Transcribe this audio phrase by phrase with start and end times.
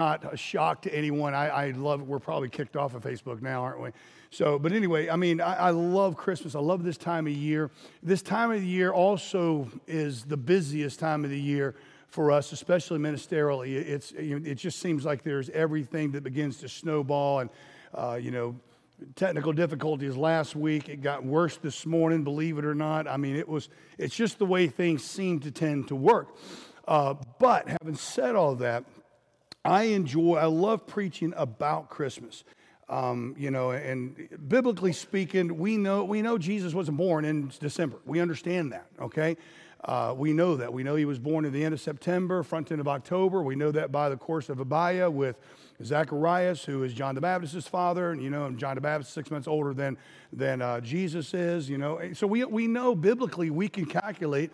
[0.00, 1.34] not a shock to anyone.
[1.34, 3.90] I, I love, we're probably kicked off of Facebook now, aren't we?
[4.30, 6.54] So, but anyway, I mean, I, I, love Christmas.
[6.54, 7.70] I love this time of year.
[8.02, 11.74] This time of the year also is the busiest time of the year
[12.08, 13.74] for us, especially ministerially.
[13.74, 17.50] It's, it just seems like there's everything that begins to snowball and,
[17.94, 18.56] uh, you know,
[19.16, 20.88] technical difficulties last week.
[20.88, 23.06] It got worse this morning, believe it or not.
[23.06, 26.36] I mean, it was, it's just the way things seem to tend to work.
[26.88, 28.84] Uh, but having said all that,
[29.64, 32.44] I enjoy, I love preaching about Christmas.
[32.88, 37.98] Um, you know, and biblically speaking, we know, we know Jesus wasn't born in December.
[38.04, 39.36] We understand that, okay?
[39.84, 40.72] Uh, we know that.
[40.72, 43.42] We know he was born at the end of September, front end of October.
[43.42, 45.38] We know that by the course of Abia with
[45.82, 48.10] Zacharias, who is John the Baptist's father.
[48.10, 49.96] And, you know, and John the Baptist six months older than,
[50.32, 52.00] than uh, Jesus is, you know.
[52.12, 54.50] So we, we know biblically we can calculate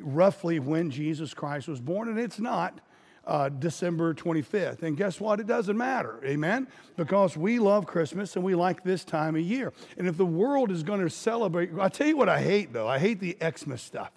[0.00, 2.80] roughly when Jesus Christ was born, and it's not
[3.26, 4.82] uh, December 25th.
[4.82, 5.40] And guess what?
[5.40, 6.68] It doesn't matter, amen?
[6.96, 9.72] Because we love Christmas and we like this time of year.
[9.96, 12.88] And if the world is going to celebrate, i tell you what I hate though.
[12.88, 14.10] I hate the Xmas stuff.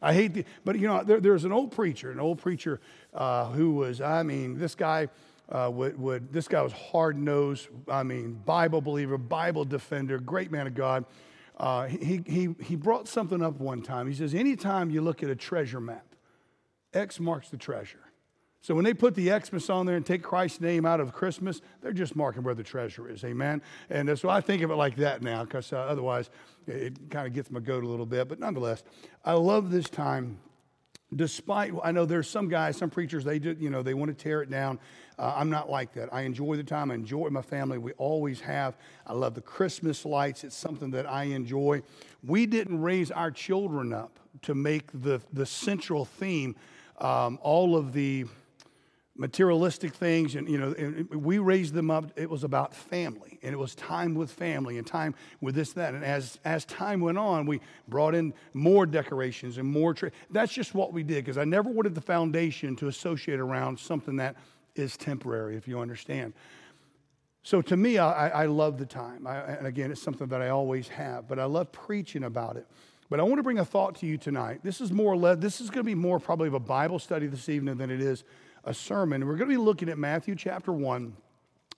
[0.00, 2.80] I hate the, but you know, there, there's an old preacher, an old preacher
[3.14, 5.08] uh, who was, I mean, this guy
[5.48, 10.50] uh, would, would, this guy was hard nosed, I mean, Bible believer, Bible defender, great
[10.50, 11.04] man of God.
[11.56, 14.06] Uh, he, he, he brought something up one time.
[14.06, 16.04] He says, anytime you look at a treasure map,
[16.92, 18.05] X marks the treasure.
[18.66, 21.62] So when they put the Xmas on there and take Christ's name out of Christmas,
[21.80, 23.22] they're just marking where the treasure is.
[23.22, 23.62] Amen.
[23.90, 26.30] And so I think of it like that now, because uh, otherwise
[26.66, 28.26] it, it kind of gets my goat a little bit.
[28.26, 28.82] But nonetheless,
[29.24, 30.38] I love this time.
[31.14, 34.20] Despite, I know there's some guys, some preachers, they do, you know, they want to
[34.20, 34.80] tear it down.
[35.16, 36.12] Uh, I'm not like that.
[36.12, 36.90] I enjoy the time.
[36.90, 37.78] I enjoy my family.
[37.78, 38.76] We always have.
[39.06, 40.42] I love the Christmas lights.
[40.42, 41.84] It's something that I enjoy.
[42.24, 46.56] We didn't raise our children up to make the, the central theme
[46.98, 48.26] um, all of the
[49.18, 53.52] materialistic things and you know and we raised them up it was about family and
[53.52, 57.16] it was time with family and time with this that and as as time went
[57.16, 61.38] on we brought in more decorations and more tra- that's just what we did because
[61.38, 64.36] i never wanted the foundation to associate around something that
[64.74, 66.34] is temporary if you understand.
[67.42, 69.26] So to me i, I love the time.
[69.26, 72.66] I, and again it's something that i always have but i love preaching about it.
[73.08, 74.60] But i want to bring a thought to you tonight.
[74.62, 77.48] This is more this is going to be more probably of a bible study this
[77.48, 78.24] evening than it is
[78.66, 79.24] a sermon.
[79.24, 81.16] We're going to be looking at Matthew chapter 1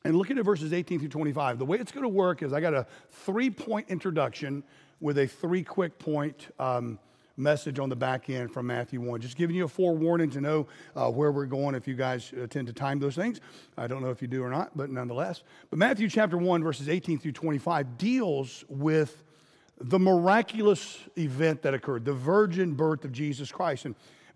[0.04, 1.58] and looking at verses 18 through 25.
[1.58, 4.64] The way it's going to work is I got a three point introduction
[5.00, 6.98] with a three quick point um,
[7.36, 9.20] message on the back end from Matthew 1.
[9.20, 10.66] Just giving you a forewarning to know
[10.96, 13.40] uh, where we're going if you guys tend to time those things.
[13.76, 15.42] I don't know if you do or not, but nonetheless.
[15.68, 19.24] But Matthew chapter 1, verses 18 through 25 deals with
[19.80, 23.84] the miraculous event that occurred, the virgin birth of Jesus Christ.
[23.84, 23.94] And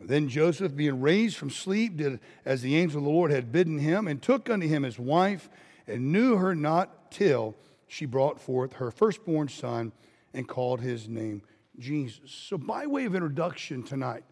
[0.00, 3.78] Then Joseph, being raised from sleep, did as the angel of the Lord had bidden
[3.78, 5.48] him, and took unto him his wife
[5.86, 7.54] and knew her not till
[7.86, 9.92] she brought forth her firstborn son
[10.34, 11.42] and called his name
[11.78, 12.30] Jesus.
[12.30, 14.24] So, by way of introduction tonight,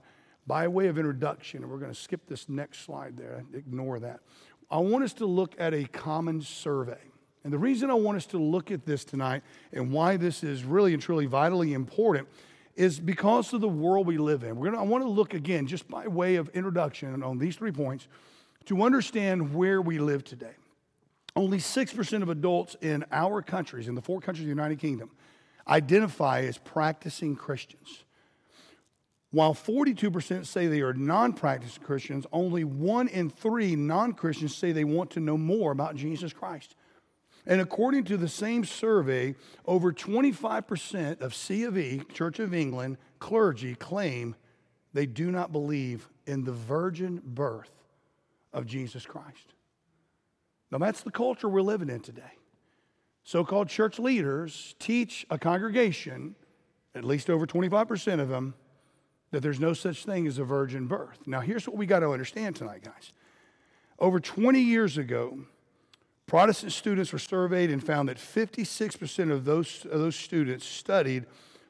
[0.46, 4.20] by way of introduction, and we're going to skip this next slide there, ignore that.
[4.70, 6.98] I want us to look at a common survey.
[7.44, 9.42] And the reason I want us to look at this tonight
[9.72, 12.28] and why this is really and truly vitally important
[12.76, 14.56] is because of the world we live in.
[14.56, 17.72] We're gonna, I want to look again, just by way of introduction on these three
[17.72, 18.08] points,
[18.66, 20.54] to understand where we live today.
[21.36, 25.10] Only 6% of adults in our countries, in the four countries of the United Kingdom,
[25.66, 28.04] identify as practicing Christians.
[29.30, 34.70] While 42% say they are non practicing Christians, only one in three non Christians say
[34.70, 36.76] they want to know more about Jesus Christ.
[37.46, 39.34] And according to the same survey,
[39.66, 44.34] over 25% of C of E, Church of England, clergy claim
[44.94, 47.70] they do not believe in the virgin birth
[48.52, 49.54] of Jesus Christ.
[50.70, 52.22] Now, that's the culture we're living in today.
[53.22, 56.34] so called church leaders teach a congregation,
[56.94, 58.54] at least over 25% of them,
[59.30, 61.18] that there's no such thing as a virgin birth.
[61.26, 63.12] Now, here's what we got to understand tonight, guys.
[63.98, 65.40] Over 20 years ago,
[66.26, 71.26] Protestant students were surveyed and found that 56% of those, of those students studied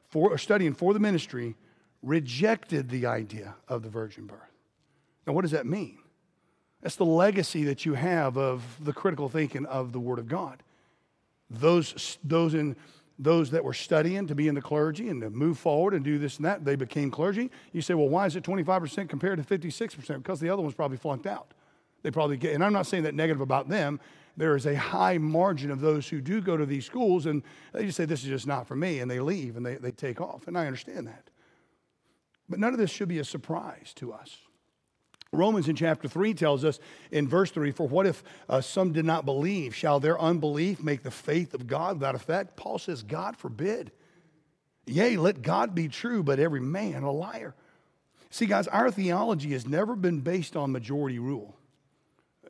[0.07, 1.55] for, studying for the ministry
[2.01, 4.39] rejected the idea of the virgin birth.
[5.27, 5.97] Now, what does that mean?
[6.81, 10.61] That's the legacy that you have of the critical thinking of the Word of God.
[11.49, 12.75] Those, those, in,
[13.17, 16.17] those that were studying to be in the clergy and to move forward and do
[16.17, 17.49] this and that, they became clergy.
[17.73, 20.17] You say, well, why is it 25% compared to 56%?
[20.17, 21.53] Because the other ones probably flunked out.
[22.03, 23.99] They probably get, and I'm not saying that negative about them.
[24.37, 27.43] There is a high margin of those who do go to these schools and
[27.73, 29.91] they just say, this is just not for me, and they leave and they, they
[29.91, 30.47] take off.
[30.47, 31.29] And I understand that.
[32.49, 34.37] But none of this should be a surprise to us.
[35.31, 36.79] Romans in chapter 3 tells us
[37.11, 39.75] in verse 3 For what if uh, some did not believe?
[39.75, 42.55] Shall their unbelief make the faith of God without effect?
[42.55, 43.91] Paul says, God forbid.
[44.85, 47.55] Yea, let God be true, but every man a liar.
[48.29, 51.55] See, guys, our theology has never been based on majority rule.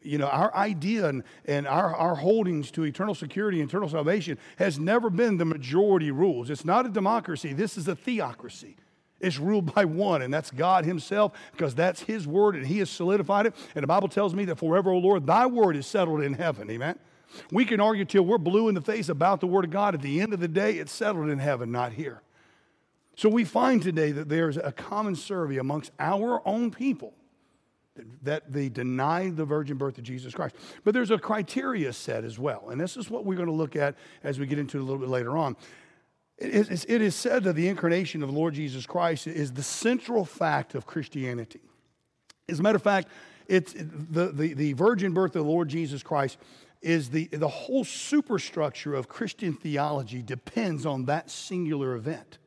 [0.05, 4.79] You know, our idea and, and our, our holdings to eternal security, eternal salvation has
[4.79, 6.49] never been the majority rules.
[6.49, 8.77] It's not a democracy, this is a theocracy.
[9.21, 12.89] It's ruled by one, and that's God Himself, because that's His word, and He has
[12.89, 13.55] solidified it.
[13.73, 16.69] And the Bible tells me that forever, O Lord, Thy word is settled in heaven.
[16.69, 16.99] Amen.
[17.51, 19.95] We can argue till we're blue in the face about the word of God.
[19.95, 22.21] At the end of the day, it's settled in heaven, not here.
[23.15, 27.13] So we find today that there's a common survey amongst our own people
[28.23, 30.55] that they deny the virgin birth of Jesus Christ.
[30.83, 33.75] But there's a criteria set as well, and this is what we're going to look
[33.75, 35.55] at as we get into it a little bit later on.
[36.37, 39.63] It is, it is said that the incarnation of the Lord Jesus Christ is the
[39.63, 41.61] central fact of Christianity.
[42.49, 43.07] As a matter of fact,
[43.47, 46.37] it's the, the, the virgin birth of the Lord Jesus Christ
[46.81, 52.37] is the, the whole superstructure of Christian theology depends on that singular event.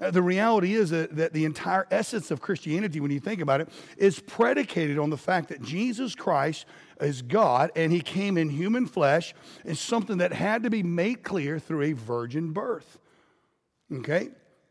[0.00, 3.68] Uh, the reality is that, the entire essence of Christianity, when you think about it,
[3.96, 6.66] is predicated on the fact that Jesus Christ
[7.00, 9.34] is God and he came in human flesh
[9.64, 12.98] is something that had to be made clear through a virgin birth.
[13.92, 14.30] Okay?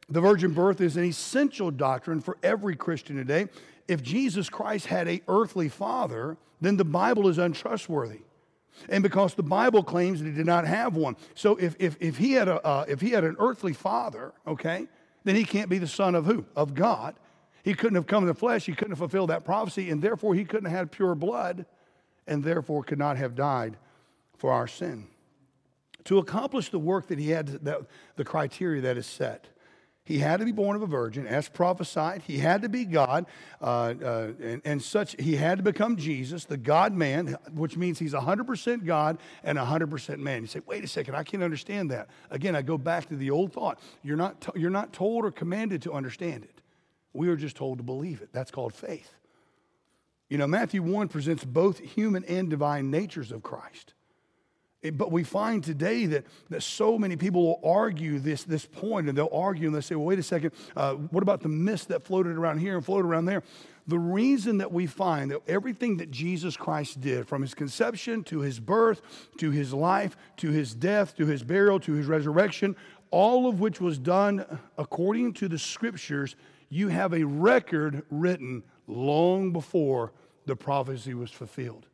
[0.09, 3.47] The virgin birth is an essential doctrine for every Christian today.
[3.87, 8.21] If Jesus Christ had a earthly father, then the Bible is untrustworthy.
[8.89, 11.15] And because the Bible claims that he did not have one.
[11.33, 14.87] So if, if, if, he, had a, uh, if he had an earthly father, okay,
[15.25, 16.45] then he can't be the son of who?
[16.55, 17.15] Of God.
[17.63, 18.65] He couldn't have come in the flesh.
[18.65, 19.89] He couldn't have fulfilled that prophecy.
[19.89, 21.65] And therefore, he couldn't have had pure blood
[22.27, 23.75] and therefore could not have died
[24.37, 25.07] for our sin
[26.05, 27.81] to accomplish the work that he had, that,
[28.15, 29.47] the criteria that is set.
[30.05, 32.21] He had to be born of a virgin, as prophesied.
[32.21, 33.25] He had to be God,
[33.59, 35.15] uh, uh, and, and, such.
[35.19, 40.17] He had to become Jesus, the God man, which means he's 100% God and 100%
[40.19, 40.41] man.
[40.41, 42.07] You say, wait a second, I can't understand that.
[42.29, 43.79] Again, I go back to the old thought.
[44.03, 46.61] You're not, you're not told or commanded to understand it.
[47.13, 48.29] We are just told to believe it.
[48.31, 49.11] That's called faith.
[50.29, 53.94] You know, Matthew 1 presents both human and divine natures of Christ.
[54.91, 59.17] But we find today that, that so many people will argue this, this point and
[59.17, 62.03] they'll argue and they'll say, well, wait a second, uh, what about the mist that
[62.03, 63.43] floated around here and floated around there?
[63.87, 68.39] The reason that we find that everything that Jesus Christ did, from his conception to
[68.39, 69.01] his birth,
[69.37, 72.75] to his life, to his death, to his burial, to his resurrection,
[73.11, 74.43] all of which was done
[74.77, 76.35] according to the scriptures,
[76.69, 80.11] you have a record written long before
[80.45, 81.85] the prophecy was fulfilled.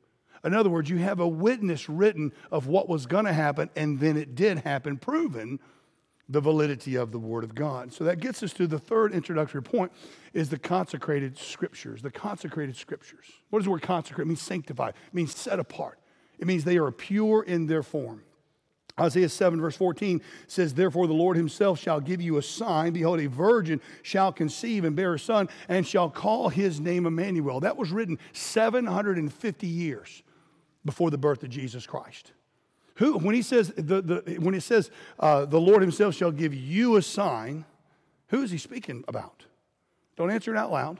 [0.43, 3.99] In other words, you have a witness written of what was going to happen, and
[3.99, 5.59] then it did happen, proven
[6.31, 7.93] the validity of the Word of God.
[7.93, 9.91] So that gets us to the third introductory point
[10.33, 12.01] is the consecrated scriptures.
[12.01, 13.25] The consecrated scriptures.
[13.49, 14.25] What does the word consecrate?
[14.25, 14.93] It means sanctified.
[15.07, 15.99] It means set apart.
[16.39, 18.23] It means they are pure in their form.
[18.99, 22.93] Isaiah 7, verse 14 says, Therefore the Lord himself shall give you a sign.
[22.93, 27.59] Behold, a virgin shall conceive and bear a son, and shall call his name Emmanuel.
[27.59, 30.23] That was written 750 years
[30.85, 32.31] before the birth of Jesus Christ.
[32.95, 36.53] Who, when he says, the, the, when it says uh, the Lord himself shall give
[36.53, 37.65] you a sign,
[38.27, 39.45] who is he speaking about?
[40.17, 40.99] Don't answer it out loud.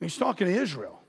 [0.00, 1.00] He's talking to Israel.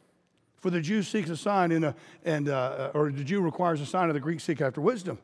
[0.58, 3.86] For the Jew seeks a sign, in a, and, uh, or the Jew requires a
[3.86, 5.20] sign, of the Greek seek after wisdom.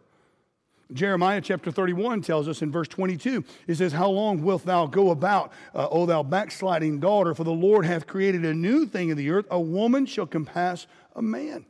[0.94, 5.10] Jeremiah chapter 31 tells us in verse 22, it says, How long wilt thou go
[5.10, 7.34] about, uh, O thou backsliding daughter?
[7.34, 9.48] For the Lord hath created a new thing in the earth.
[9.50, 11.65] A woman shall compass a man.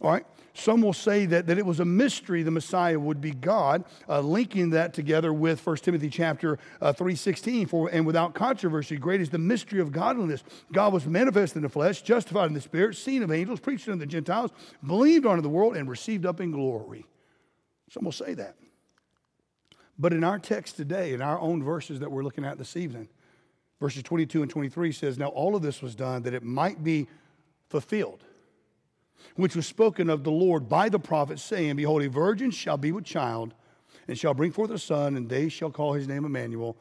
[0.00, 0.24] All right.
[0.54, 4.20] Some will say that, that it was a mystery the Messiah would be God, uh,
[4.20, 7.68] linking that together with 1 Timothy chapter uh, 3.16.
[7.68, 10.42] For, and without controversy, great is the mystery of godliness.
[10.72, 14.00] God was manifest in the flesh, justified in the spirit, seen of angels, preached unto
[14.00, 14.50] the Gentiles,
[14.84, 17.06] believed unto the world, and received up in glory.
[17.88, 18.56] Some will say that.
[19.98, 23.08] But in our text today, in our own verses that we're looking at this evening,
[23.80, 27.06] verses 22 and 23 says, Now all of this was done that it might be
[27.68, 28.24] fulfilled,
[29.36, 32.92] which was spoken of the Lord by the prophet, saying, Behold, a virgin shall be
[32.92, 33.54] with child,
[34.08, 36.76] and shall bring forth a son, and they shall call his name Emmanuel,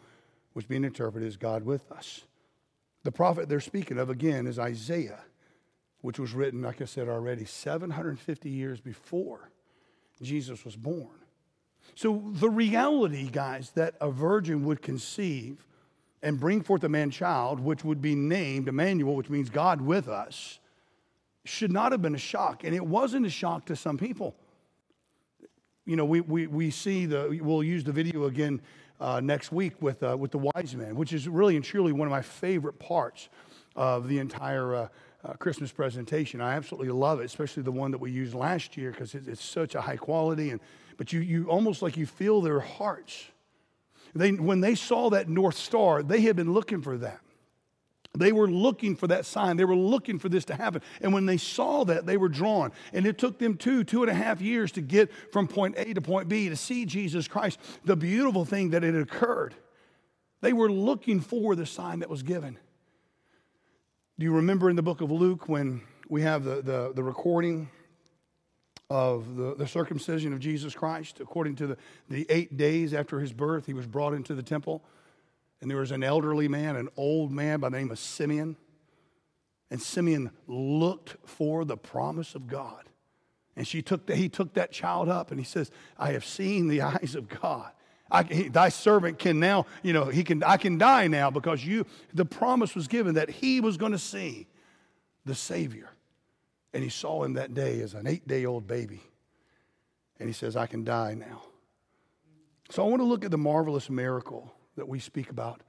[0.53, 2.22] which being interpreted is God with us.
[3.03, 5.22] The prophet they're speaking of again is Isaiah,
[6.01, 9.51] which was written, like I said already, 750 years before
[10.22, 11.08] Jesus was born.
[11.96, 15.65] So, the reality, guys, that a virgin would conceive
[16.22, 20.08] and bring forth a man child, which would be named Emmanuel, which means God with
[20.08, 20.60] us,
[21.46, 22.63] should not have been a shock.
[22.63, 24.36] And it wasn't a shock to some people.
[25.86, 28.62] You know, we, we, we see the, we'll use the video again
[29.00, 32.08] uh, next week with, uh, with the wise man, which is really and truly one
[32.08, 33.29] of my favorite parts
[33.75, 34.88] of the entire uh,
[35.24, 36.41] uh Christmas presentation.
[36.41, 39.43] I absolutely love it, especially the one that we used last year because it, it's
[39.43, 40.60] such a high quality and
[41.00, 43.29] but you, you almost like you feel their hearts.
[44.13, 47.22] They, when they saw that North Star, they had been looking for that.
[48.19, 49.57] They were looking for that sign.
[49.57, 50.81] They were looking for this to happen.
[51.01, 52.71] And when they saw that, they were drawn.
[52.93, 55.93] And it took them two, two and a half years to get from point A
[55.93, 57.59] to point B to see Jesus Christ.
[57.85, 59.55] The beautiful thing that it occurred.
[60.41, 62.57] They were looking for the sign that was given.
[64.17, 67.69] Do you remember in the book of Luke when we have the, the, the recording
[68.89, 71.19] of the, the circumcision of Jesus Christ.
[71.19, 71.77] According to the,
[72.09, 74.83] the eight days after his birth, he was brought into the temple.
[75.62, 78.56] And there was an elderly man, an old man by the name of Simeon.
[79.70, 82.86] And Simeon looked for the promise of God.
[83.56, 86.68] And she took the, he took that child up and he says, I have seen
[86.68, 87.72] the eyes of God.
[88.12, 91.63] I, he, thy servant can now, you know, he can, I can die now because
[91.63, 94.48] you, the promise was given that he was going to see
[95.25, 95.89] the Savior.
[96.74, 99.01] And he saw him that day as an eight day old baby.
[100.20, 101.44] And he says, I can die now.
[102.72, 105.62] So I want to look at the marvelous miracle that we speak about,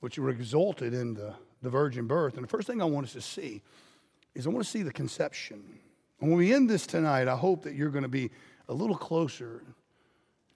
[0.00, 2.34] which resulted in the, the virgin birth.
[2.34, 3.62] And the first thing I want us to see
[4.34, 5.62] is I want to see the conception.
[6.20, 8.30] And when we end this tonight, I hope that you're going to be
[8.68, 9.62] a little closer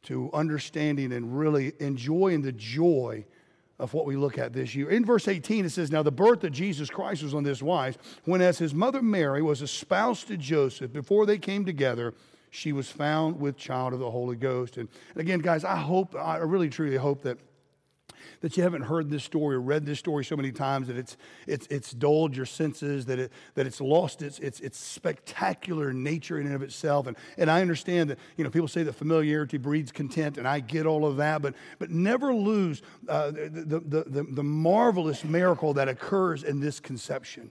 [0.04, 3.24] to understanding and really enjoying the joy
[3.78, 4.90] of what we look at this year.
[4.90, 7.98] In verse 18, it says, Now the birth of Jesus Christ was on this wise,
[8.24, 12.14] when as his mother Mary was espoused to Joseph, before they came together,
[12.50, 14.76] she was found with child of the Holy Ghost.
[14.76, 17.38] And again, guys, I hope, I really truly hope that
[18.40, 21.16] that you haven't heard this story or read this story so many times that it's,
[21.46, 26.38] it's, it's dulled your senses, that, it, that it's lost its, its, its spectacular nature
[26.38, 27.06] in and of itself.
[27.06, 30.60] And, and I understand that, you know, people say that familiarity breeds content, and I
[30.60, 35.72] get all of that, but, but never lose uh, the, the, the, the marvelous miracle
[35.74, 37.50] that occurs in this conception.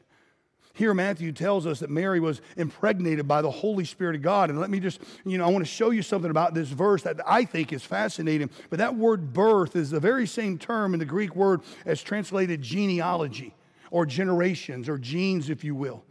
[0.76, 4.50] Here, Matthew tells us that Mary was impregnated by the Holy Spirit of God.
[4.50, 7.04] And let me just, you know, I want to show you something about this verse
[7.04, 8.50] that I think is fascinating.
[8.72, 12.64] But that word birth is the very same term in the Greek word as translated
[12.64, 13.54] genealogy
[13.92, 16.04] or generations or genes, if you will.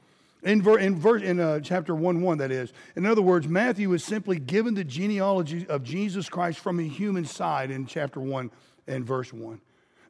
[0.45, 2.73] In, ver, in, ver, in uh, chapter 1 1, that is.
[2.95, 7.25] In other words, Matthew is simply given the genealogy of Jesus Christ from a human
[7.25, 8.49] side in chapter 1
[8.87, 9.61] and verse 1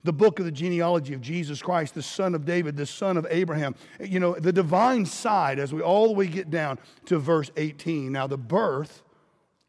[0.05, 3.27] the book of the genealogy of Jesus Christ, the son of David, the son of
[3.31, 3.75] Abraham.
[4.01, 8.11] You know, the divine side as we all the way get down to verse 18.
[8.11, 9.03] Now, the birth,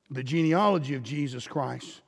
[0.09, 2.01] the genealogy of Jesus Christ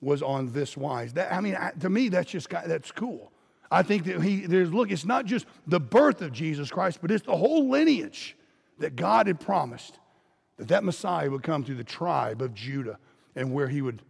[0.00, 1.14] was on this wise.
[1.14, 3.32] That, I mean, to me, that's just that's cool.
[3.70, 7.10] I think that he there's look, it's not just the birth of Jesus Christ, but
[7.10, 8.36] it's the whole lineage
[8.78, 9.98] that God had promised
[10.56, 12.98] that that Messiah would come through the tribe of Judah
[13.36, 14.02] and where he would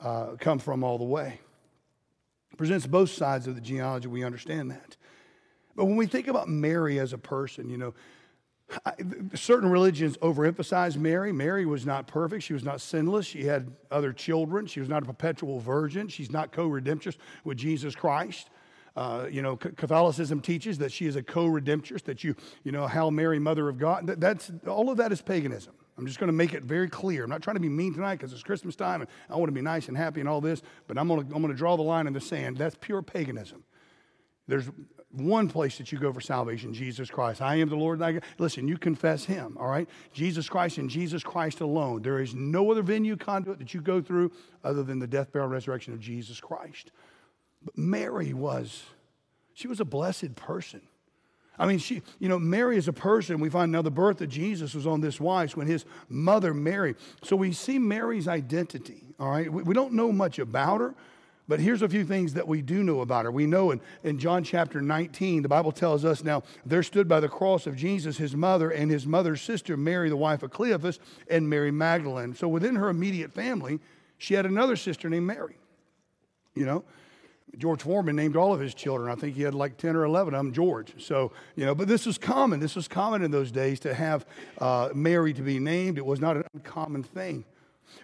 [0.00, 1.40] uh, come from all the way
[2.58, 4.08] presents both sides of the genealogy.
[4.08, 4.96] We understand that.
[5.74, 7.94] But when we think about Mary as a person, you know,
[9.34, 11.32] certain religions overemphasize Mary.
[11.32, 12.42] Mary was not perfect.
[12.42, 13.24] She was not sinless.
[13.24, 14.66] She had other children.
[14.66, 16.08] She was not a perpetual virgin.
[16.08, 18.50] She's not co redemptress with Jesus Christ.
[18.96, 22.34] Uh, you know, Catholicism teaches that she is a co redemptress, that you,
[22.64, 24.06] you know, Hail Mary, Mother of God.
[24.08, 25.72] That, that's, all of that is paganism.
[25.98, 27.24] I'm just going to make it very clear.
[27.24, 29.52] I'm not trying to be mean tonight because it's Christmas time and I want to
[29.52, 31.82] be nice and happy and all this, but I'm going to, I'm to draw the
[31.82, 32.56] line in the sand.
[32.56, 33.64] That's pure paganism.
[34.46, 34.70] There's
[35.10, 37.42] one place that you go for salvation Jesus Christ.
[37.42, 38.00] I am the Lord.
[38.38, 39.88] Listen, you confess him, all right?
[40.12, 42.02] Jesus Christ and Jesus Christ alone.
[42.02, 44.30] There is no other venue conduit that you go through
[44.62, 46.92] other than the death, burial, and resurrection of Jesus Christ.
[47.62, 48.84] But Mary was,
[49.52, 50.82] she was a blessed person.
[51.58, 53.40] I mean, she, you know, Mary is a person.
[53.40, 56.94] We find now the birth of Jesus was on this wise when his mother Mary.
[57.22, 59.52] So we see Mary's identity, all right?
[59.52, 60.94] We, we don't know much about her.
[61.48, 63.30] But here's a few things that we do know about her.
[63.30, 67.20] We know in, in John chapter 19, the Bible tells us now, there stood by
[67.20, 71.00] the cross of Jesus his mother and his mother's sister, Mary, the wife of Cleophas,
[71.30, 72.34] and Mary Magdalene.
[72.34, 73.80] So within her immediate family,
[74.18, 75.56] she had another sister named Mary.
[76.54, 76.84] You know,
[77.56, 79.10] George Foreman named all of his children.
[79.10, 80.92] I think he had like 10 or 11 of them George.
[81.02, 82.60] So, you know, but this was common.
[82.60, 84.26] This was common in those days to have
[84.58, 85.98] uh, Mary to be named.
[85.98, 87.44] It was not an uncommon thing.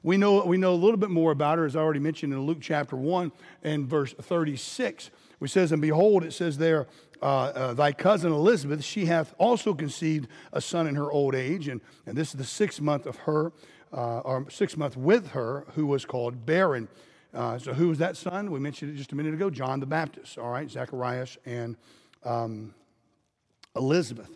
[0.03, 2.41] We know, we know a little bit more about her, as I already mentioned in
[2.41, 3.33] Luke chapter 1
[3.63, 6.87] and verse 36, which says, And behold, it says there,
[7.23, 11.69] uh, uh, Thy cousin Elizabeth, she hath also conceived a son in her old age.
[11.69, 13.53] And, and this is the sixth month of her,
[13.93, 16.89] uh, or sixth month with her, who was called barren.
[17.35, 18.51] Uh, so who was that son?
[18.51, 21.77] We mentioned it just a minute ago John the Baptist, all right, Zacharias and
[22.25, 22.75] um,
[23.75, 24.31] Elizabeth.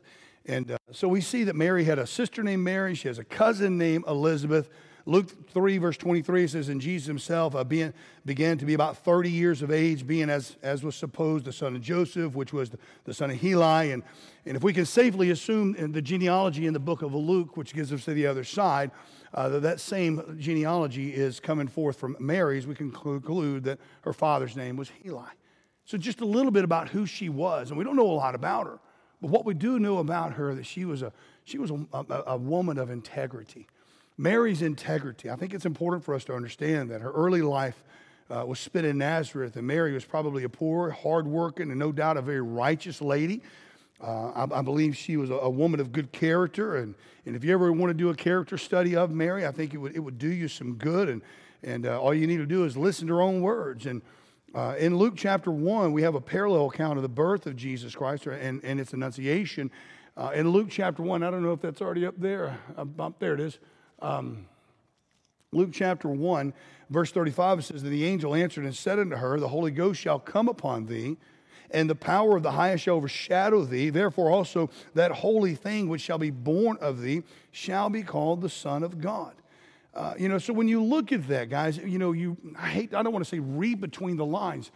[0.47, 3.25] And uh, so we see that Mary had a sister named Mary, she has a
[3.25, 4.69] cousin named Elizabeth.
[5.09, 7.95] Luke 3, verse 23 says, And Jesus himself uh, being,
[8.27, 11.75] began to be about 30 years of age, being as, as was supposed the son
[11.75, 13.93] of Joseph, which was the, the son of Heli.
[13.93, 14.03] And,
[14.45, 17.91] and if we can safely assume the genealogy in the book of Luke, which gives
[17.91, 18.91] us to the other side,
[19.33, 24.13] uh, that that same genealogy is coming forth from Mary's, we can conclude that her
[24.13, 25.25] father's name was Heli.
[25.87, 27.71] So just a little bit about who she was.
[27.71, 28.79] And we don't know a lot about her.
[29.23, 32.23] But what we do know about her that she was a, she was a, a,
[32.27, 33.69] a woman of integrity.
[34.19, 35.31] Mary's integrity.
[35.31, 37.83] I think it's important for us to understand that her early life
[38.29, 42.17] uh, was spent in Nazareth, and Mary was probably a poor, hardworking, and no doubt
[42.17, 43.41] a very righteous lady.
[44.03, 46.95] Uh, I, I, believe she was a, a, woman of good character, and,
[47.27, 49.79] and if you ever want to do a character study of Mary, I think it
[49.79, 51.09] would, it would do you some good.
[51.09, 51.23] And,
[51.63, 53.87] and uh, all you need to do is listen to her own words.
[53.87, 54.03] And
[54.55, 57.95] uh, in Luke chapter 1, we have a parallel account of the birth of Jesus
[57.95, 59.71] Christ and, and its annunciation.
[60.17, 62.59] Uh, in Luke chapter 1, I don't know if that's already up there.
[63.19, 63.59] There it is.
[64.01, 64.47] Um,
[65.53, 66.53] Luke chapter 1,
[66.91, 70.01] verse 35, it says, that the angel answered and said unto her, The Holy Ghost
[70.01, 71.17] shall come upon thee,
[71.71, 73.91] and the power of the highest shall overshadow thee.
[73.91, 78.49] Therefore also that holy thing which shall be born of thee shall be called the
[78.49, 79.35] Son of God.
[79.95, 82.95] Uh, you know, so when you look at that, guys, you know, you I hate,
[82.95, 84.71] I don't want to say read between the lines.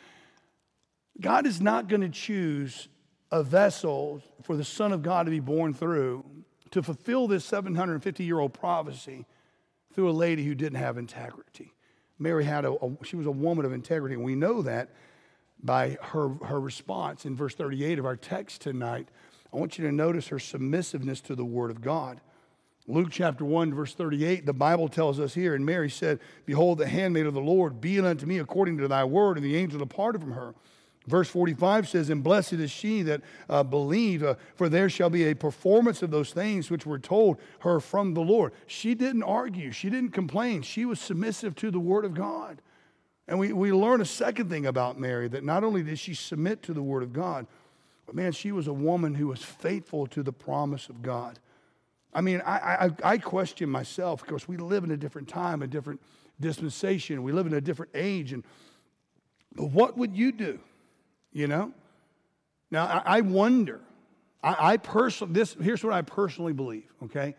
[1.20, 2.88] God is not going to choose
[3.30, 6.24] a vessel for the Son of God to be born through
[6.72, 9.24] to fulfill this 750 year old prophecy
[9.94, 11.72] through a lady who didn't have integrity.
[12.18, 14.90] Mary had a, a, she was a woman of integrity, and we know that
[15.62, 19.08] by her, her response in verse 38 of our text tonight.
[19.52, 22.20] I want you to notice her submissiveness to the word of God.
[22.88, 26.88] Luke chapter 1, verse 38, the Bible tells us here, and Mary said, Behold, the
[26.88, 29.36] handmaid of the Lord, be it unto me according to thy word.
[29.36, 30.54] And the angel departed from her.
[31.06, 35.34] Verse 45 says, And blessed is she that uh, uh, for there shall be a
[35.34, 38.52] performance of those things which were told her from the Lord.
[38.66, 42.62] She didn't argue, she didn't complain, she was submissive to the word of God.
[43.26, 46.62] And we, we learn a second thing about Mary that not only did she submit
[46.64, 47.46] to the word of God,
[48.06, 51.38] but man, she was a woman who was faithful to the promise of God.
[52.14, 54.22] I mean, I, I, I question myself.
[54.22, 56.00] Of course, we live in a different time, a different
[56.40, 57.22] dispensation.
[57.22, 58.32] We live in a different age.
[58.32, 58.44] And
[59.54, 60.58] but what would you do?
[61.32, 61.72] You know?
[62.70, 63.80] Now, I, I wonder.
[64.42, 67.34] I, I personally, this, here's what I personally believe, okay?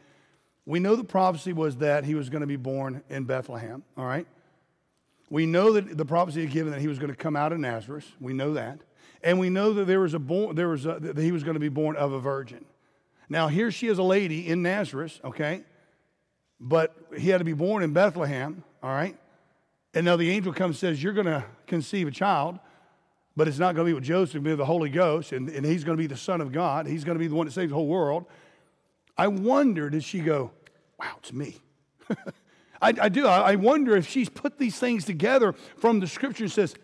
[0.65, 4.05] We know the prophecy was that he was going to be born in Bethlehem, all
[4.05, 4.27] right?
[5.29, 7.59] We know that the prophecy had given that he was going to come out of
[7.59, 8.09] Nazareth.
[8.21, 8.79] We know that.
[9.23, 11.55] And we know that there was a born, there was a, that he was going
[11.55, 12.65] to be born of a virgin.
[13.29, 15.63] Now, here she is a lady in Nazareth, okay?
[16.59, 19.17] But he had to be born in Bethlehem, all right?
[19.93, 22.59] And now the angel comes and says, You're going to conceive a child
[23.35, 25.65] but it's not going to be with Joseph, it'll be the Holy Ghost, and, and
[25.65, 26.87] he's going to be the Son of God.
[26.87, 28.25] He's going to be the one that saves the whole world.
[29.17, 30.51] I wonder, did she go,
[30.99, 31.57] wow, it's me?
[32.81, 33.27] I, I, do.
[33.27, 36.75] I wonder if she's put these things together from the scripture and says,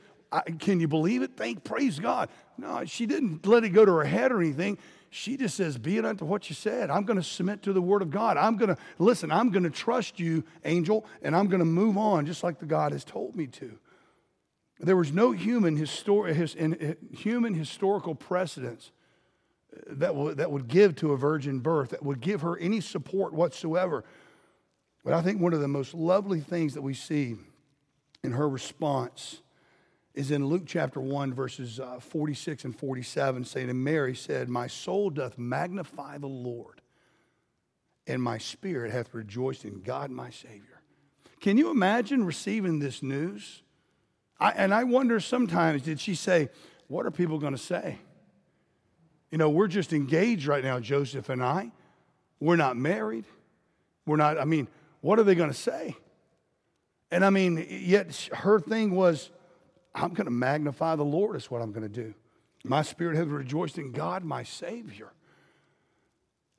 [0.59, 1.31] can you believe it?
[1.35, 2.29] Thank, praise God.
[2.57, 4.77] No, she didn't let it go to her head or anything.
[5.09, 6.91] She just says, Be it unto what you said.
[6.91, 8.37] I'm going to submit to the word of God.
[8.37, 11.97] I'm going to, listen, I'm going to trust you, angel, and I'm going to move
[11.97, 13.79] on just like the God has told me to.
[14.79, 18.91] There was no human, histor- his, in, human historical precedence
[19.87, 24.05] that, that would give to a virgin birth, that would give her any support whatsoever.
[25.03, 27.35] But I think one of the most lovely things that we see
[28.23, 29.41] in her response
[30.13, 34.67] is in Luke chapter 1, verses uh, 46 and 47, saying, And Mary said, My
[34.67, 36.81] soul doth magnify the Lord,
[38.07, 40.81] and my spirit hath rejoiced in God my Savior.
[41.39, 43.61] Can you imagine receiving this news?
[44.39, 46.49] I, and I wonder sometimes, did she say,
[46.87, 47.97] What are people going to say?
[49.31, 51.71] You know, we're just engaged right now, Joseph and I.
[52.39, 53.25] We're not married.
[54.05, 54.67] We're not, I mean,
[55.01, 55.95] what are they going to say?
[57.11, 59.29] And I mean, yet her thing was,
[59.93, 62.13] I'm going to magnify the Lord, is what I'm going to do.
[62.63, 65.11] My spirit has rejoiced in God, my Savior.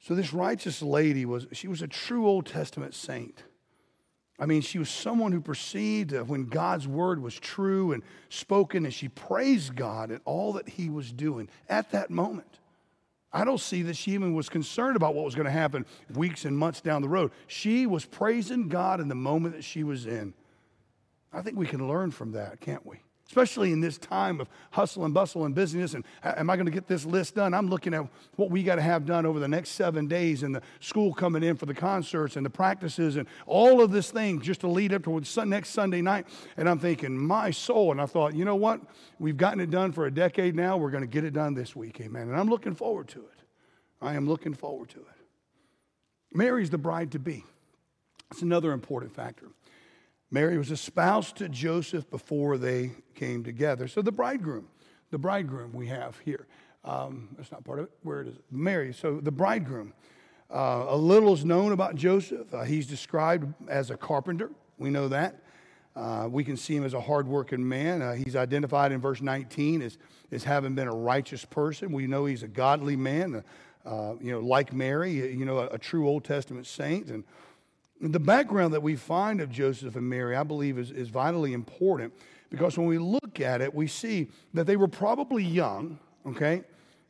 [0.01, 3.45] So this righteous lady was, she was a true Old Testament saint.
[4.41, 8.95] I mean, she was someone who perceived when God's word was true and spoken, and
[8.95, 12.59] she praised God at all that he was doing at that moment.
[13.33, 16.47] I don't see that she even was concerned about what was going to happen weeks
[16.47, 17.33] and months down the road.
[17.47, 20.33] She was praising God in the moment that she was in.
[21.33, 22.97] I think we can learn from that, can't we?
[23.31, 25.95] Especially in this time of hustle and bustle and busyness.
[25.95, 27.55] And am I going to get this list done?
[27.55, 30.53] I'm looking at what we got to have done over the next seven days and
[30.53, 34.41] the school coming in for the concerts and the practices and all of this thing
[34.41, 36.27] just to lead up to next Sunday night.
[36.57, 37.93] And I'm thinking, my soul.
[37.93, 38.81] And I thought, you know what?
[39.21, 40.77] We've gotten it done for a decade now.
[40.77, 42.01] We're going to get it done this week.
[42.01, 42.23] Amen.
[42.23, 43.45] And I'm looking forward to it.
[44.03, 45.07] I am looking forward to it.
[46.33, 47.45] Mary's the bride to be.
[48.33, 49.47] It's another important factor.
[50.31, 53.89] Mary was espoused to Joseph before they came together.
[53.89, 54.69] So the bridegroom,
[55.11, 56.47] the bridegroom we have here.
[56.85, 57.93] Um, that's not part of it.
[58.03, 58.37] Where it is?
[58.51, 58.93] Mary.
[58.93, 59.93] So the bridegroom.
[60.51, 62.53] Uh, a little is known about Joseph.
[62.53, 64.51] Uh, he's described as a carpenter.
[64.79, 65.43] We know that.
[65.95, 68.01] Uh, we can see him as a hardworking man.
[68.01, 69.99] Uh, he's identified in verse 19 as,
[70.31, 71.93] as having been a righteous person.
[71.93, 73.45] We know he's a godly man,
[73.85, 77.09] uh, you know, like Mary, you know, a, a true Old Testament saint.
[77.09, 77.25] And
[78.01, 82.13] the background that we find of Joseph and Mary, I believe, is, is vitally important
[82.49, 86.63] because when we look at it, we see that they were probably young, okay?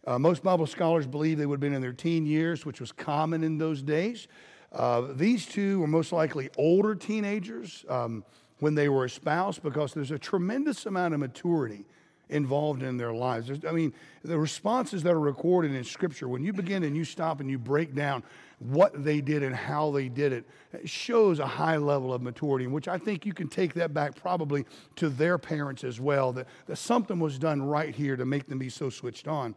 [0.06, 2.90] Uh, most Bible scholars believe they would have been in their teen years, which was
[2.90, 4.28] common in those days.
[4.72, 8.24] Uh, these two were most likely older teenagers um,
[8.58, 11.84] when they were espoused because there's a tremendous amount of maturity
[12.28, 13.48] involved in their lives.
[13.48, 17.04] There's, I mean, the responses that are recorded in Scripture, when you begin and you
[17.04, 18.22] stop and you break down
[18.60, 22.66] what they did and how they did it, it shows a high level of maturity,
[22.66, 26.46] which I think you can take that back probably to their parents as well, that,
[26.66, 29.54] that something was done right here to make them be so switched on.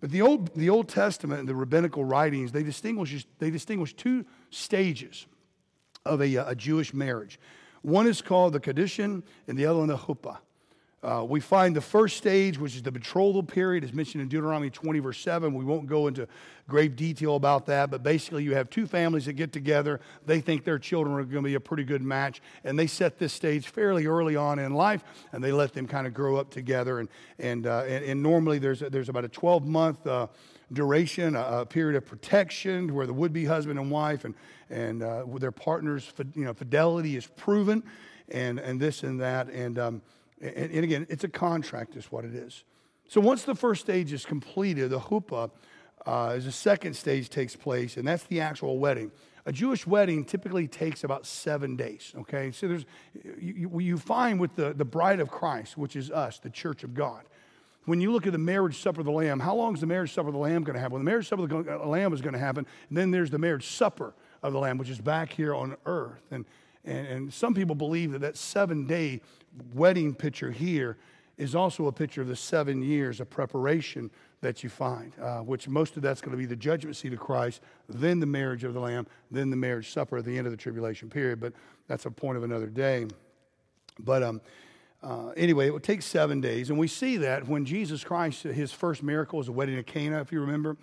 [0.00, 4.24] But the Old, the Old Testament and the rabbinical writings, they distinguish, they distinguish two
[4.50, 5.26] stages
[6.06, 7.40] of a, a Jewish marriage.
[7.82, 10.38] One is called the Kiddushin, and the other one the Chuppah.
[11.00, 14.68] Uh, we find the first stage, which is the betrothal period, is mentioned in Deuteronomy
[14.68, 15.54] 20, verse 7.
[15.54, 16.26] We won't go into
[16.66, 20.00] great detail about that, but basically, you have two families that get together.
[20.26, 23.16] They think their children are going to be a pretty good match, and they set
[23.16, 26.50] this stage fairly early on in life, and they let them kind of grow up
[26.50, 26.98] together.
[26.98, 27.08] And,
[27.38, 30.26] and, uh, and, and, normally, there's, there's about a 12 month uh,
[30.72, 34.34] duration, a, a, period of protection where the would be husband and wife and,
[34.68, 37.84] and uh, their partners' you know, fidelity is proven,
[38.30, 39.48] and, and this and that.
[39.48, 40.02] And um,
[40.40, 42.64] and, and again, it's a contract, is what it is.
[43.08, 45.50] So once the first stage is completed, the chuppah,
[46.06, 49.10] uh, is the second stage takes place, and that's the actual wedding.
[49.46, 52.50] A Jewish wedding typically takes about seven days, okay?
[52.50, 52.84] So there's,
[53.40, 56.94] you, you find with the, the bride of Christ, which is us, the church of
[56.94, 57.24] God,
[57.86, 60.12] when you look at the marriage supper of the Lamb, how long is the marriage
[60.12, 60.92] supper of the Lamb going to happen?
[60.92, 63.38] Well, the marriage supper of the Lamb is going to happen, and then there's the
[63.38, 66.20] marriage supper of the Lamb, which is back here on earth.
[66.30, 66.44] And,
[66.84, 69.20] and, and some people believe that that seven day
[69.74, 70.96] wedding picture here
[71.36, 74.10] is also a picture of the seven years of preparation
[74.40, 77.18] that you find, uh, which most of that's going to be the judgment seat of
[77.18, 80.52] Christ, then the marriage of the Lamb, then the marriage supper at the end of
[80.52, 81.40] the tribulation period.
[81.40, 81.52] But
[81.88, 83.06] that's a point of another day.
[83.98, 84.40] But um,
[85.02, 86.70] uh, anyway, it would take seven days.
[86.70, 90.20] And we see that when Jesus Christ, his first miracle was the wedding of Cana,
[90.20, 90.76] if you remember,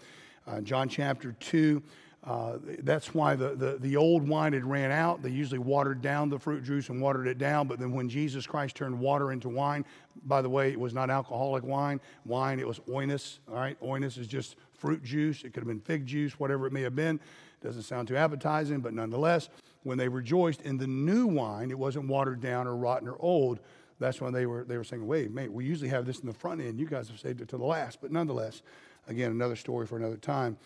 [0.47, 1.81] uh, John chapter 2.
[2.25, 5.21] Uh, that's why the, the, the, old wine had ran out.
[5.21, 7.67] They usually watered down the fruit juice and watered it down.
[7.67, 9.85] But then when Jesus Christ turned water into wine,
[10.25, 12.01] by the way, it was not alcoholic wine.
[12.25, 13.38] Wine, it was oinos.
[13.47, 15.43] All right, oinos is just fruit juice.
[15.43, 17.19] It could have been fig juice, whatever it may have been.
[17.61, 19.49] Doesn't sound too appetizing, but nonetheless,
[19.83, 23.59] when they rejoiced in the new wine, it wasn't watered down or rotten or old.
[23.99, 26.33] That's when they were, they were saying, wait, mate, we usually have this in the
[26.33, 26.79] front end.
[26.79, 28.01] You guys have saved it to the last.
[28.01, 28.63] But nonetheless,
[29.07, 30.57] again, another story for another time.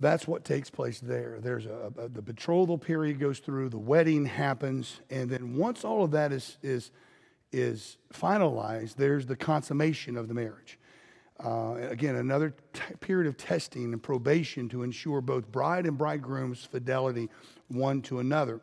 [0.00, 1.38] That's what takes place there.
[1.40, 6.04] There's a, a, the betrothal period goes through, the wedding happens, and then once all
[6.04, 6.90] of that is, is,
[7.52, 10.78] is finalized, there's the consummation of the marriage.
[11.42, 16.64] Uh, again, another t- period of testing and probation to ensure both bride and bridegroom's
[16.64, 17.28] fidelity
[17.68, 18.60] one to another.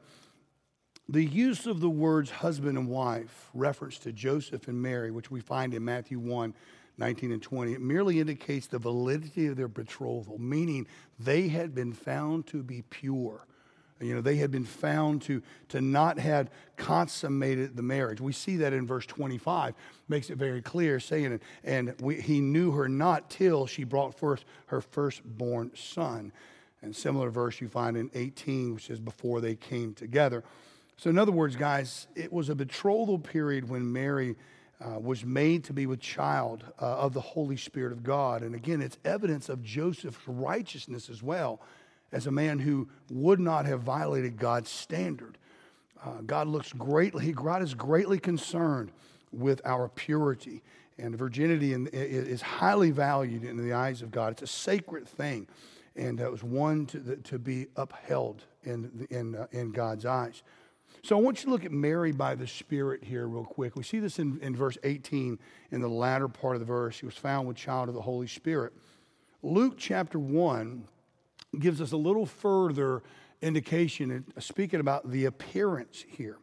[1.09, 5.41] The use of the words husband and wife, reference to Joseph and Mary, which we
[5.41, 6.53] find in Matthew 1,
[7.01, 10.85] 19 and 20, it merely indicates the validity of their betrothal, meaning
[11.19, 13.47] they had been found to be pure.
[13.99, 18.21] You know, they had been found to, to not have consummated the marriage.
[18.21, 19.73] We see that in verse 25,
[20.09, 24.45] makes it very clear, saying, and we, he knew her not till she brought forth
[24.67, 26.31] her firstborn son.
[26.83, 30.43] And similar verse you find in 18, which is before they came together.
[30.97, 34.35] So, in other words, guys, it was a betrothal period when Mary
[34.83, 38.41] uh, was made to be with child uh, of the Holy Spirit of God.
[38.41, 41.61] And again, it's evidence of Joseph's righteousness as well
[42.11, 45.37] as a man who would not have violated God's standard.
[46.03, 48.91] Uh, God looks greatly, God is greatly concerned
[49.31, 50.61] with our purity.
[50.97, 54.33] And virginity is highly valued in the eyes of God.
[54.33, 55.47] It's a sacred thing.
[55.95, 60.43] And it was one to, to be upheld in, in, uh, in God's eyes.
[61.03, 63.75] So I want you to look at Mary by the Spirit here, real quick.
[63.75, 65.39] We see this in, in verse 18,
[65.71, 66.95] in the latter part of the verse.
[66.95, 68.73] She was found with child of the Holy Spirit.
[69.41, 70.87] Luke chapter 1
[71.59, 73.01] gives us a little further
[73.41, 76.37] indication, uh, speaking about the appearance here.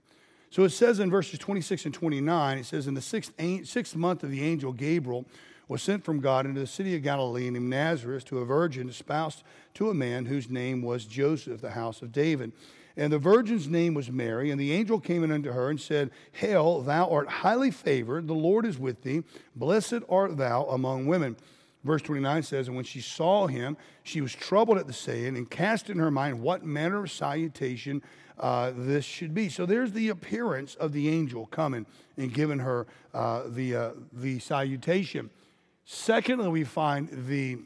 [0.51, 3.33] So it says in verses 26 and 29, it says, In the sixth,
[3.65, 5.25] sixth month of the angel Gabriel
[5.69, 9.45] was sent from God into the city of Galilee named Nazareth to a virgin espoused
[9.75, 12.53] to a man whose name was Joseph, the house of David.
[12.99, 14.51] And the virgin's name was Mary.
[14.51, 18.35] And the angel came in unto her and said, Hail, thou art highly favored, the
[18.35, 19.23] Lord is with thee.
[19.55, 21.37] Blessed art thou among women.
[21.85, 25.49] Verse 29 says, And when she saw him, she was troubled at the saying and
[25.49, 28.03] cast in her mind what manner of salutation
[28.37, 29.49] uh, this should be.
[29.49, 34.41] So there's the appearance of the angel coming and giving her uh, the, uh, the
[34.41, 35.31] salutation.
[35.85, 37.59] Secondly, we find the,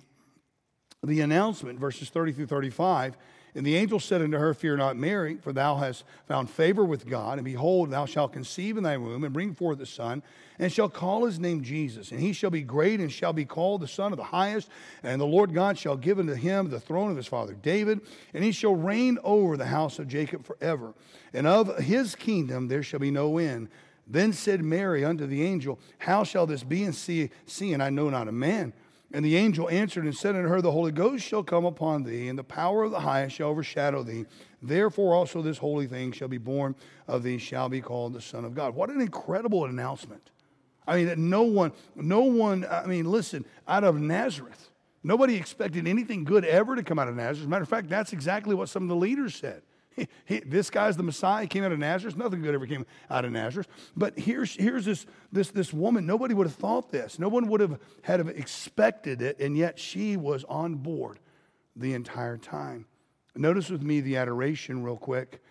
[1.03, 3.17] the announcement, verses 30 through 35
[3.55, 7.07] and the angel said unto her, Fear not, Mary, for thou hast found favor with
[7.07, 7.37] God.
[7.37, 10.23] And behold, thou shalt conceive in thy womb and bring forth a son,
[10.59, 12.13] and shall call his name Jesus.
[12.13, 14.71] And he shall be great and shall be called the Son of the Highest.
[15.03, 18.01] And the Lord God shall give unto him the throne of his father David,
[18.33, 20.95] and he shall reign over the house of Jacob forever.
[21.35, 23.69] And of his kingdom there shall be no end.
[24.07, 26.85] Then said Mary unto the angel, How shall this be?
[26.85, 28.73] And see, seeing I know not a man.
[29.15, 32.29] And the angel answered and said unto her, The Holy Ghost shall come upon thee,
[32.29, 34.25] and the power of the highest shall overshadow thee.
[34.63, 36.75] Therefore also this holy thing shall be born
[37.07, 38.75] of thee, shall be called the Son of God.
[38.75, 40.31] What an incredible announcement.
[40.87, 44.71] I mean, that no one, no one, I mean, listen, out of Nazareth,
[45.03, 47.41] nobody expected anything good ever to come out of Nazareth.
[47.41, 49.63] As a matter of fact, that's exactly what some of the leaders said.
[49.95, 51.43] He, he, this guy's the Messiah.
[51.43, 52.17] He came out of Nazareth.
[52.17, 53.69] Nothing good ever came out of Nazareth.
[53.97, 56.07] But here's, here's this, this, this woman.
[56.07, 57.19] Nobody would have thought this.
[57.19, 61.19] No one would have had have expected it, and yet she was on board
[61.77, 62.87] the entire time.
[63.35, 65.43] Notice with me the adoration, real quick.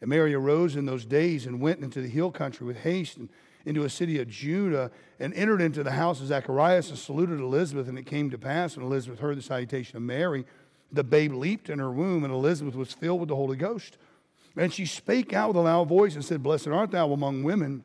[0.00, 3.28] And Mary arose in those days and went into the hill country with haste and
[3.64, 7.88] into a city of Judah and entered into the house of Zacharias and saluted Elizabeth.
[7.88, 10.46] And it came to pass when Elizabeth heard the salutation of Mary
[10.92, 13.98] the babe leaped in her womb, and Elizabeth was filled with the Holy Ghost.
[14.56, 17.84] And she spake out with a loud voice and said, Blessed art thou among women,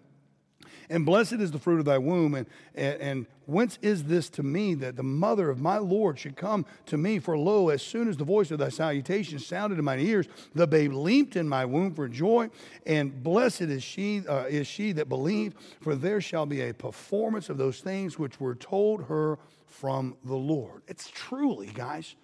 [0.89, 2.35] and blessed is the fruit of thy womb.
[2.35, 6.35] And, and, and, whence is this to me that the mother of my Lord should
[6.35, 7.19] come to me?
[7.19, 10.67] For lo, as soon as the voice of thy salutation sounded in mine ears, the
[10.67, 12.49] babe leaped in my womb for joy.
[12.85, 17.49] And blessed is she, uh, is she that believed, for there shall be a performance
[17.49, 20.83] of those things which were told her from the Lord.
[20.87, 22.15] It's truly, guys,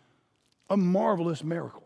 [0.69, 1.83] a marvelous miracle.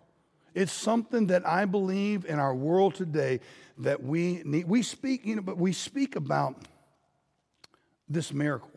[0.54, 3.40] It's something that I believe in our world today
[3.80, 4.68] that we need.
[4.68, 6.56] We speak, you know, but we speak about
[8.08, 8.70] this miracle.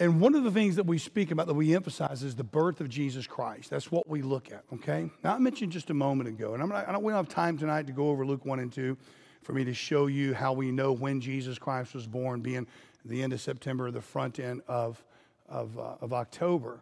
[0.00, 2.80] And one of the things that we speak about, that we emphasize, is the birth
[2.80, 3.70] of Jesus Christ.
[3.70, 5.10] That's what we look at, okay?
[5.22, 7.32] Now, I mentioned just a moment ago, and I'm not, I don't, we don't have
[7.32, 8.96] time tonight to go over Luke 1 and 2
[9.42, 12.66] for me to show you how we know when Jesus Christ was born, being
[13.04, 15.04] the end of September the front end of,
[15.48, 16.80] of, uh, of October.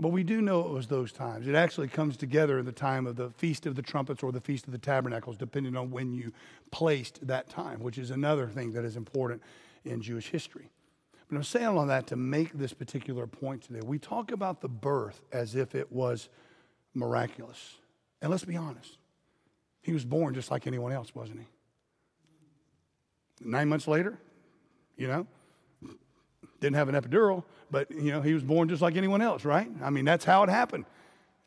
[0.00, 1.46] But we do know it was those times.
[1.46, 4.40] It actually comes together in the time of the Feast of the Trumpets or the
[4.40, 6.32] Feast of the Tabernacles, depending on when you
[6.70, 9.42] placed that time, which is another thing that is important
[9.84, 10.70] in Jewish history.
[11.28, 13.80] But I'm saying all that to make this particular point today.
[13.84, 16.30] We talk about the birth as if it was
[16.94, 17.76] miraculous.
[18.22, 18.96] And let's be honest,
[19.82, 21.46] he was born just like anyone else, wasn't he?
[23.42, 24.18] Nine months later,
[24.96, 25.26] you know,
[26.60, 29.68] didn't have an epidural, but you know, he was born just like anyone else, right?
[29.82, 30.84] I mean, that's how it happened.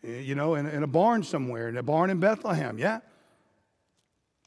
[0.04, 3.00] Eh, you know, in, in a barn somewhere, in a barn in Bethlehem, yeah?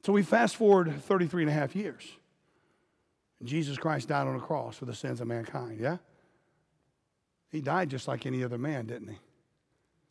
[0.05, 2.05] So we fast forward 33 and a half years.
[3.43, 5.99] Jesus Christ died on a cross for the sins of mankind, yeah?
[7.51, 9.19] He died just like any other man, didn't he?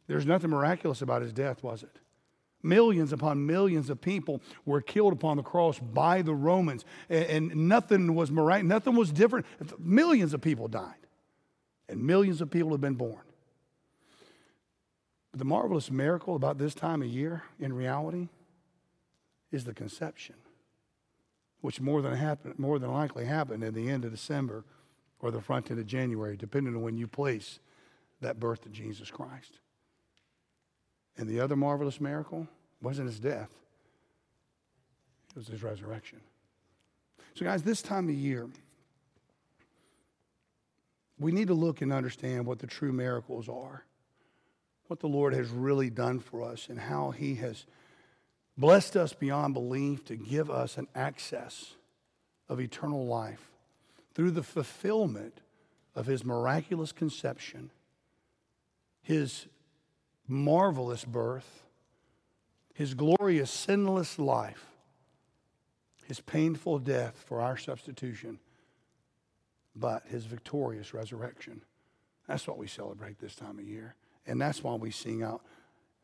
[0.08, 1.98] There's nothing miraculous about his death, was it?
[2.65, 7.69] Millions upon millions of people were killed upon the cross by the Romans, and, and
[7.69, 9.45] nothing was miraculous, nothing was different.
[9.78, 10.95] Millions of people died,
[11.88, 13.21] and millions of people have been born.
[15.32, 18.30] But the marvelous miracle about this time of year, in reality,
[19.51, 20.36] is the conception,
[21.62, 24.63] which more than, happen, more than likely happened at the end of December
[25.19, 27.60] or the front end of January, depending on when you place
[28.21, 29.60] that birth of Jesus Christ.
[31.17, 32.47] And the other marvelous miracle
[32.82, 33.49] wasn't his death,
[35.32, 36.19] it was his resurrection.
[37.36, 38.47] So, guys, this time of year,
[41.19, 43.84] we need to look and understand what the true miracles are,
[44.88, 47.65] what the Lord has really done for us, and how He has
[48.58, 51.75] blessed us beyond belief to give us an access
[52.47, 53.49] of eternal life
[54.13, 55.39] through the fulfillment
[55.93, 57.71] of His miraculous conception,
[59.01, 59.47] His
[60.27, 61.63] marvelous birth,
[62.73, 64.65] His glorious sinless life,
[66.05, 68.39] His painful death for our substitution
[69.75, 71.61] but his victorious resurrection.
[72.27, 73.95] That's what we celebrate this time of year.
[74.25, 75.41] And that's why we sing out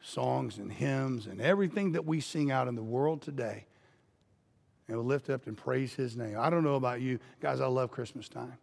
[0.02, 3.66] songs and hymns and everything that we sing out in the world today.
[4.88, 6.36] And we'll lift up and praise his name.
[6.38, 7.20] I don't know about you.
[7.40, 8.58] Guys, I love Christmas time.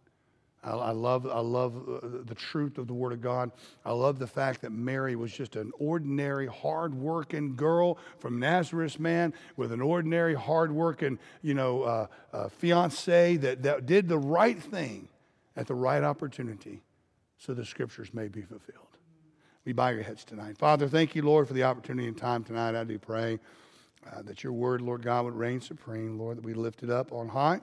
[0.63, 3.51] I, I love, I love uh, the truth of the Word of God.
[3.85, 9.33] I love the fact that Mary was just an ordinary, hard-working girl from Nazareth, man,
[9.55, 15.07] with an ordinary, hard-working, you know, uh, uh, fiance that, that did the right thing
[15.55, 16.81] at the right opportunity
[17.37, 18.85] so the Scriptures may be fulfilled.
[19.65, 20.57] We bow your heads tonight.
[20.57, 22.75] Father, thank you, Lord, for the opportunity and time tonight.
[22.75, 23.39] I do pray
[24.11, 27.13] uh, that your Word, Lord God, would reign supreme, Lord, that we lift it up
[27.13, 27.61] on high.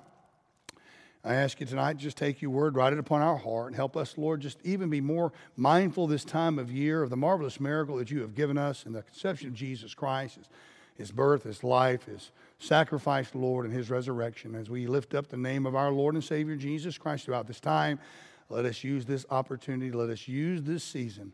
[1.25, 3.97] I ask you tonight, just take your word, write it upon our heart, and help
[3.97, 7.97] us, Lord, just even be more mindful this time of year of the marvelous miracle
[7.97, 10.49] that you have given us in the conception of Jesus Christ, his,
[10.95, 14.55] his birth, his life, his sacrifice, Lord, and his resurrection.
[14.55, 17.61] As we lift up the name of our Lord and Savior Jesus Christ throughout this
[17.61, 17.99] time,
[18.49, 21.33] let us use this opportunity, let us use this season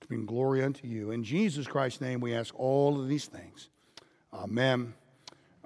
[0.00, 1.10] to bring glory unto you.
[1.10, 3.68] In Jesus Christ's name, we ask all of these things.
[4.32, 4.94] Amen.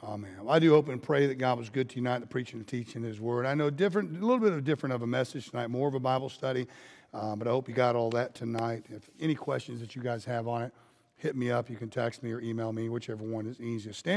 [0.02, 0.30] Amen.
[0.42, 2.60] Well, I do hope and pray that God was good to you tonight, the preaching
[2.60, 3.46] and teaching His Word.
[3.46, 6.00] I know different, a little bit of different of a message tonight, more of a
[6.00, 6.68] Bible study,
[7.12, 8.84] uh, but I hope you got all that tonight.
[8.90, 10.72] If any questions that you guys have on it,
[11.16, 11.68] hit me up.
[11.68, 13.98] You can text me or email me, whichever one is easiest.
[13.98, 14.16] Stand